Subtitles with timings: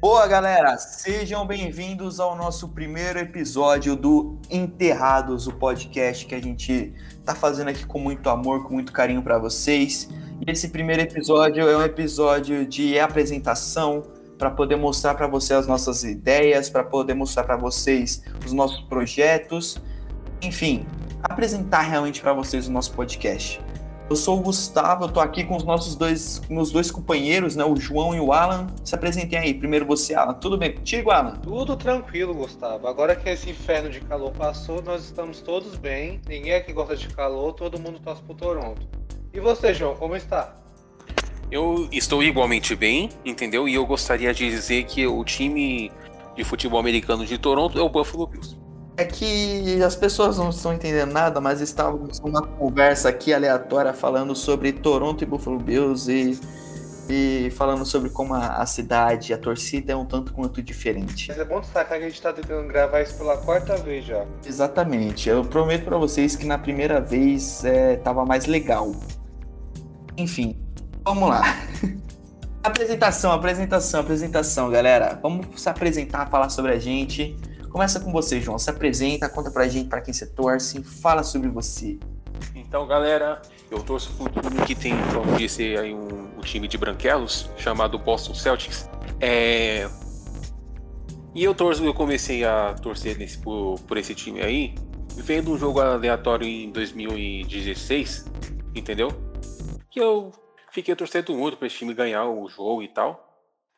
[0.00, 0.78] Boa, galera!
[0.78, 6.94] Sejam bem-vindos ao nosso primeiro episódio do Enterrados, o podcast que a gente
[7.24, 10.08] tá fazendo aqui com muito amor, com muito carinho para vocês.
[10.46, 14.04] E esse primeiro episódio é um episódio de apresentação
[14.40, 18.80] para poder mostrar para vocês as nossas ideias, para poder mostrar para vocês os nossos
[18.84, 19.78] projetos,
[20.40, 20.86] enfim,
[21.22, 23.60] apresentar realmente para vocês o nosso podcast.
[24.08, 27.64] Eu sou o Gustavo, eu tô aqui com os nossos dois, meus dois companheiros, né,
[27.64, 28.66] o João e o Alan.
[28.82, 29.54] Se apresentem aí.
[29.54, 30.34] Primeiro você, Alan.
[30.34, 31.36] Tudo bem contigo, Alan?
[31.36, 32.88] Tudo tranquilo, Gustavo.
[32.88, 36.20] Agora que esse inferno de calor passou, nós estamos todos bem.
[36.26, 38.88] Ninguém aqui gosta de calor, todo mundo torce pro Toronto.
[39.32, 40.59] E você, João, como está?
[41.50, 43.68] Eu estou igualmente bem, entendeu?
[43.68, 45.90] E eu gostaria de dizer que o time
[46.36, 48.56] de futebol americano de Toronto é o Buffalo Bills.
[48.96, 54.34] É que as pessoas não estão entendendo nada, mas estávamos numa conversa aqui aleatória falando
[54.36, 56.38] sobre Toronto e Buffalo Bills e,
[57.08, 61.28] e falando sobre como a, a cidade, a torcida é um tanto quanto diferente.
[61.28, 64.24] Mas é bom destacar que a gente está tentando gravar isso pela quarta vez já.
[64.46, 65.28] Exatamente.
[65.28, 68.92] Eu prometo para vocês que na primeira vez é, tava mais legal.
[70.16, 70.56] Enfim,
[71.14, 71.42] vamos lá.
[72.62, 75.18] apresentação, apresentação, apresentação, galera.
[75.20, 77.36] Vamos se apresentar, falar sobre a gente.
[77.70, 78.58] Começa com você, João.
[78.58, 81.98] Se apresenta, conta pra gente para quem você torce, fala sobre você.
[82.54, 86.78] Então, galera, eu torço pro time que tem, como disse aí, um, um time de
[86.78, 88.88] branquelos, chamado Boston Celtics.
[89.20, 89.88] É...
[91.34, 94.74] E eu torço, eu comecei a torcer nesse, por, por esse time aí,
[95.16, 98.26] vendo um jogo aleatório em 2016,
[98.74, 99.10] entendeu?
[99.88, 100.32] Que eu
[100.70, 103.28] fiquei torcendo muito para esse time ganhar o jogo e tal.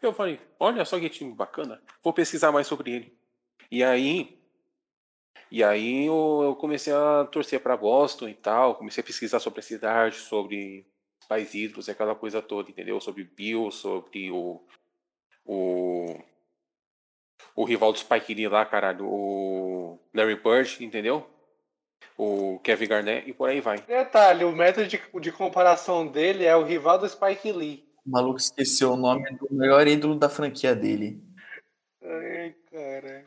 [0.00, 3.18] Eu falei, olha só que time bacana, vou pesquisar mais sobre ele.
[3.70, 4.38] E aí,
[5.50, 9.62] e aí eu, comecei a torcer para Boston e tal, comecei a pesquisar sobre a
[9.62, 10.86] cidade, sobre
[11.28, 13.00] pais ídolos, aquela coisa toda, entendeu?
[13.00, 14.60] Sobre Bill, sobre o
[15.44, 16.06] o
[17.56, 21.26] o rival do Spike Lee lá, caralho, o Larry Bird, entendeu?
[22.16, 23.78] O Kevin Garnett e por aí vai.
[23.80, 27.84] Detalhe, o método de, de comparação dele é o rival do Spike Lee.
[28.06, 31.22] O maluco esqueceu o nome do melhor ídolo da franquia dele.
[32.02, 33.24] Ai, cara.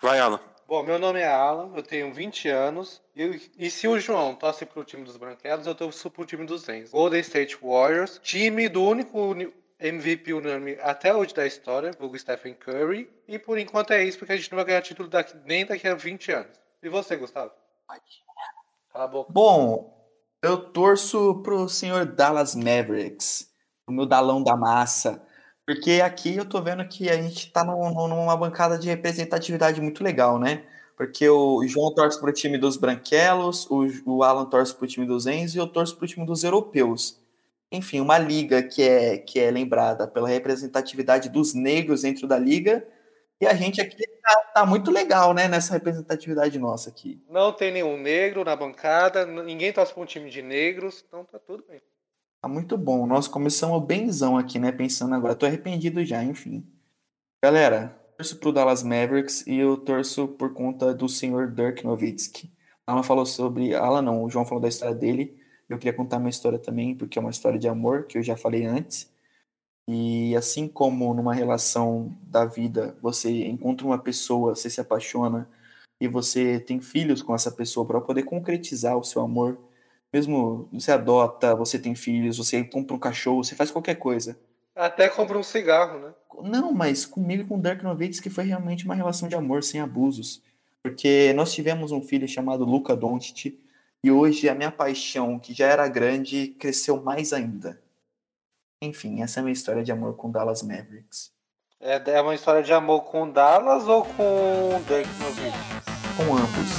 [0.00, 0.40] Vai, Alan.
[0.70, 3.02] Bom, meu nome é Alan, eu tenho 20 anos.
[3.16, 6.62] E, e se o João torce pro time dos branquelos, eu torço pro time dos
[6.62, 6.84] Zen.
[6.92, 9.34] Golden State Warriors, time do único
[9.80, 13.10] MVP unânime até hoje da história, o Stephen Curry.
[13.26, 15.88] E por enquanto é isso, porque a gente não vai ganhar título daqui, nem daqui
[15.88, 16.60] a 20 anos.
[16.82, 17.50] E você, Gustavo?
[18.92, 19.32] Cala a boca.
[19.32, 20.00] Bom,
[20.42, 23.48] eu torço pro senhor Dallas Mavericks,
[23.86, 25.22] o meu Dalão da Massa.
[25.66, 30.38] Porque aqui eu tô vendo que a gente tá numa bancada de representatividade muito legal,
[30.38, 30.64] né?
[30.96, 35.26] Porque o João torce pro time dos branquelos, o, o Alan torce pro time dos
[35.26, 37.18] Enzo e eu torço pro time dos europeus.
[37.72, 42.86] Enfim, uma liga que é, que é lembrada pela representatividade dos negros dentro da liga.
[43.40, 47.22] E a gente aqui tá, tá muito legal, né, nessa representatividade nossa aqui.
[47.28, 51.38] Não tem nenhum negro na bancada, ninguém torce pra um time de negros, então tá
[51.38, 51.80] tudo bem.
[52.42, 53.06] Tá muito bom.
[53.06, 54.72] Nós começamos benzão aqui, né?
[54.72, 55.34] Pensando agora.
[55.34, 56.66] Tô arrependido já, enfim.
[57.42, 62.50] Galera, torço pro Dallas Mavericks e eu torço por conta do senhor Dirk Nowitzki.
[62.86, 63.74] Alan falou sobre.
[63.74, 65.38] Alan não, o João falou da história dele.
[65.68, 68.36] Eu queria contar uma história também, porque é uma história de amor, que eu já
[68.36, 69.10] falei antes.
[69.90, 75.48] E assim como numa relação da vida, você encontra uma pessoa, você se apaixona
[76.00, 79.58] e você tem filhos com essa pessoa para poder concretizar o seu amor
[80.12, 84.38] mesmo você adota, você tem filhos, você compra um cachorro, você faz qualquer coisa.
[84.74, 86.14] Até compra um cigarro, né?
[86.42, 89.80] Não, mas comigo e com o Dirk Nowitzki foi realmente uma relação de amor sem
[89.80, 90.42] abusos.
[90.82, 93.58] Porque nós tivemos um filho chamado Luca Doncic
[94.02, 97.80] e hoje a minha paixão, que já era grande, cresceu mais ainda.
[98.82, 101.30] Enfim, essa é a minha história de amor com Dallas Mavericks.
[101.78, 105.50] É, é uma história de amor com Dallas ou com Dirk Nowitzki?
[106.16, 106.70] Com ambos.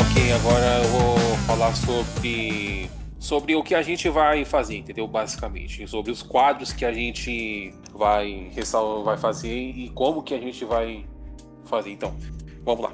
[0.00, 2.90] Ok, agora eu vou falar sobre
[3.26, 5.08] sobre o que a gente vai fazer, entendeu?
[5.08, 8.52] Basicamente, sobre os quadros que a gente vai
[9.04, 11.04] vai fazer e como que a gente vai
[11.64, 11.90] fazer.
[11.90, 12.16] Então,
[12.64, 12.92] vamos lá.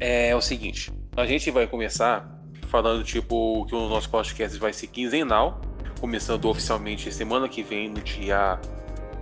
[0.00, 2.26] É o seguinte, a gente vai começar
[2.68, 5.60] falando tipo que o nosso podcast vai ser quinzenal,
[6.00, 8.58] começando oficialmente semana que vem, no dia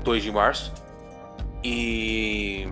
[0.04, 0.72] 2 de março.
[1.64, 2.68] E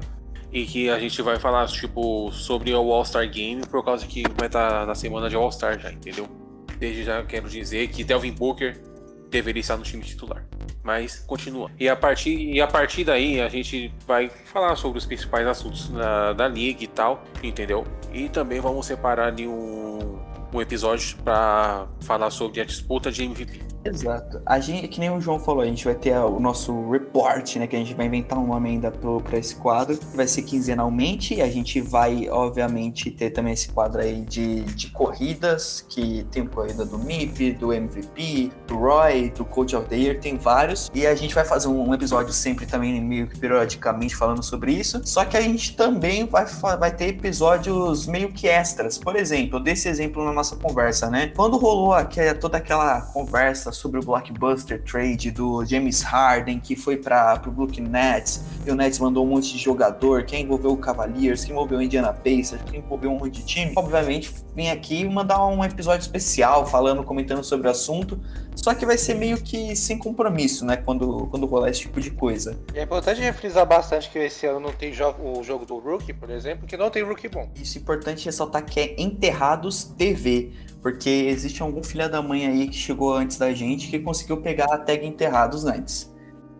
[0.52, 4.46] e que a gente vai falar, tipo, sobre o All-Star Game, por causa que vai
[4.46, 6.39] estar tá na semana de All-Star já, entendeu?
[6.80, 8.80] Desde já quero dizer que Delvin Booker
[9.28, 10.44] deveria estar no time titular.
[10.82, 11.70] Mas continua.
[11.78, 15.90] E a partir, e a partir daí a gente vai falar sobre os principais assuntos
[16.34, 17.86] da, liga e tal, entendeu?
[18.12, 20.18] E também vamos separar ali um,
[20.54, 23.60] um episódio para falar sobre a disputa de MVP.
[23.84, 24.42] Exato.
[24.44, 27.66] A gente, que nem o João falou, a gente vai ter o nosso report, né?
[27.66, 29.98] Que a gente vai inventar um nome ainda para esse quadro.
[30.14, 31.40] Vai ser quinzenalmente.
[31.40, 36.84] A gente vai, obviamente, ter também esse quadro aí de, de corridas, que tem corrida
[36.84, 40.90] do MIP, do MVP, do Roy, do Coach of the Year, tem vários.
[40.94, 45.00] E a gente vai fazer um, episódio sempre também, meio que periodicamente, falando sobre isso.
[45.04, 46.44] Só que a gente também vai,
[46.78, 48.98] vai ter episódios meio que extras.
[48.98, 51.32] Por exemplo, desse exemplo na nossa conversa, né?
[51.34, 56.96] Quando rolou aqui, toda aquela conversa sobre o blockbuster trade do James Harden, que foi
[56.96, 60.76] para o Brooklyn Nets, e o Nets mandou um monte de jogador, quem envolveu o
[60.76, 63.72] Cavaliers, quem envolveu o Indiana Pacers, quem envolveu um monte de time.
[63.76, 68.20] Obviamente, vim aqui mandar um episódio especial falando, comentando sobre o assunto,
[68.54, 72.10] só que vai ser meio que sem compromisso, né, quando, quando rolar esse tipo de
[72.10, 72.58] coisa.
[72.74, 76.12] E é importante refrisar bastante que esse ano não tem jogo, o jogo do Rookie,
[76.12, 77.48] por exemplo, que não tem Rookie bom.
[77.54, 82.68] Isso é importante ressaltar que é Enterrados TV porque existe algum filho da mãe aí
[82.68, 86.10] que chegou antes da gente que conseguiu pegar a tag enterrados antes.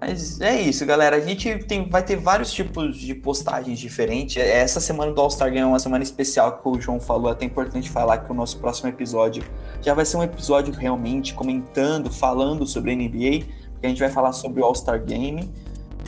[0.00, 1.16] Mas é isso, galera.
[1.16, 4.38] A gente tem, vai ter vários tipos de postagens diferentes.
[4.38, 7.28] Essa semana do All-Star Game é uma semana especial que o João falou.
[7.28, 9.42] É até importante falar que o nosso próximo episódio
[9.82, 13.44] já vai ser um episódio realmente comentando, falando sobre a NBA.
[13.72, 15.52] Porque a gente vai falar sobre o All-Star Game.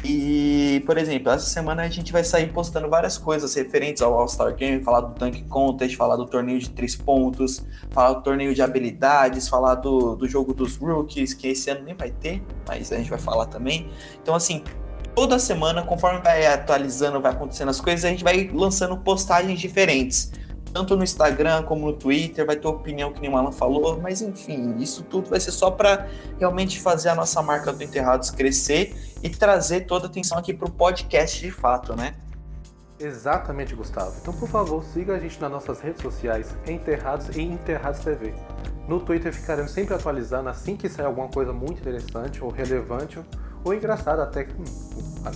[0.04, 4.54] E, por exemplo, essa semana a gente vai sair postando várias coisas referentes ao All-Star
[4.54, 8.60] Game, falar do Dunk Contest, falar do torneio de três pontos, falar do torneio de
[8.60, 12.96] habilidades, falar do, do jogo dos rookies, que esse ano nem vai ter, mas a
[12.96, 13.88] gente vai falar também.
[14.20, 14.64] Então, assim,
[15.14, 20.32] toda semana, conforme vai atualizando, vai acontecendo as coisas, a gente vai lançando postagens diferentes
[20.72, 24.22] tanto no Instagram como no Twitter, vai ter opinião que nem o Alan falou, mas
[24.22, 26.08] enfim, isso tudo vai ser só para
[26.38, 30.69] realmente fazer a nossa marca do Enterrados crescer e trazer toda a atenção aqui para
[30.69, 32.14] o podcast de fato, né?
[32.98, 34.16] Exatamente, Gustavo.
[34.20, 38.32] Então, por favor, siga a gente nas nossas redes sociais, Enterrados e Enterrados TV.
[38.86, 43.19] No Twitter ficaremos sempre atualizando assim que sair alguma coisa muito interessante ou relevante
[43.64, 44.55] ou engraçada até que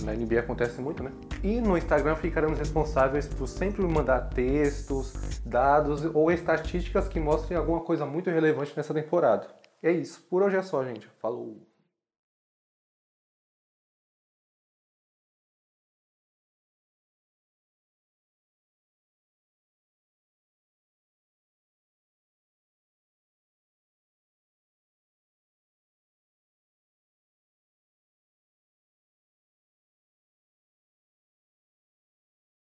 [0.03, 1.11] na NBA acontece muito, né?
[1.43, 7.81] E no Instagram ficaremos responsáveis por sempre mandar textos, dados ou estatísticas que mostrem alguma
[7.81, 9.47] coisa muito relevante nessa temporada.
[9.81, 10.21] É isso.
[10.29, 11.07] Por hoje é só, gente.
[11.21, 11.76] Falou!